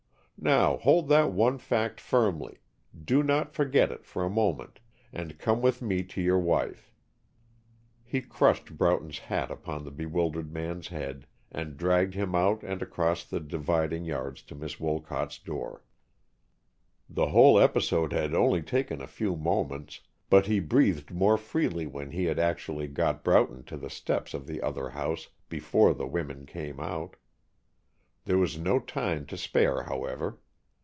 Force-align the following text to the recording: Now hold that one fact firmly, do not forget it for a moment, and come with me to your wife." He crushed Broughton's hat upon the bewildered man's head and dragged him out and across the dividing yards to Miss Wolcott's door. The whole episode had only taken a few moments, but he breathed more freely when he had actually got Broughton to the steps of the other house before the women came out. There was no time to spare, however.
Now 0.43 0.77
hold 0.77 1.07
that 1.09 1.31
one 1.31 1.59
fact 1.59 2.01
firmly, 2.01 2.61
do 3.05 3.21
not 3.21 3.53
forget 3.53 3.91
it 3.91 4.07
for 4.07 4.23
a 4.25 4.29
moment, 4.31 4.79
and 5.13 5.37
come 5.37 5.61
with 5.61 5.83
me 5.83 6.01
to 6.05 6.19
your 6.19 6.39
wife." 6.39 6.91
He 8.03 8.21
crushed 8.21 8.75
Broughton's 8.75 9.19
hat 9.19 9.51
upon 9.51 9.83
the 9.83 9.91
bewildered 9.91 10.51
man's 10.51 10.87
head 10.87 11.27
and 11.51 11.77
dragged 11.77 12.15
him 12.15 12.33
out 12.33 12.63
and 12.63 12.81
across 12.81 13.23
the 13.23 13.39
dividing 13.39 14.03
yards 14.03 14.41
to 14.45 14.55
Miss 14.55 14.79
Wolcott's 14.79 15.37
door. 15.37 15.83
The 17.07 17.27
whole 17.27 17.59
episode 17.59 18.11
had 18.11 18.33
only 18.33 18.63
taken 18.63 18.99
a 18.99 19.05
few 19.05 19.35
moments, 19.35 19.99
but 20.27 20.47
he 20.47 20.59
breathed 20.59 21.11
more 21.11 21.37
freely 21.37 21.85
when 21.85 22.09
he 22.09 22.23
had 22.25 22.39
actually 22.39 22.87
got 22.87 23.23
Broughton 23.23 23.63
to 23.65 23.77
the 23.77 23.91
steps 23.91 24.33
of 24.33 24.47
the 24.47 24.63
other 24.63 24.89
house 24.89 25.29
before 25.49 25.93
the 25.93 26.07
women 26.07 26.47
came 26.47 26.79
out. 26.79 27.15
There 28.25 28.37
was 28.37 28.55
no 28.59 28.77
time 28.79 29.25
to 29.25 29.35
spare, 29.35 29.81
however. 29.81 30.37